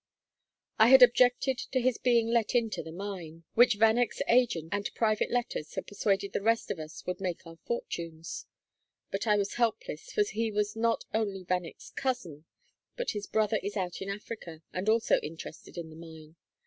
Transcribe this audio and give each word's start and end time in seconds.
"I 0.79 0.87
had 0.87 1.03
objected 1.03 1.59
to 1.59 1.79
his 1.79 1.99
being 1.99 2.29
let 2.29 2.55
into 2.55 2.81
the 2.81 2.91
mine, 2.91 3.43
which 3.53 3.75
Vanneck's 3.75 4.23
agent 4.27 4.69
and 4.71 4.89
private 4.95 5.29
letters 5.29 5.75
had 5.75 5.85
persuaded 5.85 6.33
the 6.33 6.41
rest 6.41 6.71
of 6.71 6.79
us 6.79 7.05
would 7.05 7.21
make 7.21 7.45
our 7.45 7.57
fortunes; 7.67 8.47
but 9.11 9.27
I 9.27 9.35
was 9.37 9.53
helpless, 9.61 10.11
for 10.11 10.23
he 10.23 10.51
was 10.51 10.75
not 10.75 11.03
only 11.13 11.43
Vanneck's 11.43 11.91
cousin, 11.91 12.45
but 12.97 13.11
his 13.11 13.27
brother 13.27 13.59
is 13.61 13.77
out 13.77 14.01
in 14.01 14.09
Africa 14.09 14.63
and 14.73 14.89
also 14.89 15.19
interested 15.19 15.77
in 15.77 15.91
the 15.91 15.95
mine. 15.95 16.35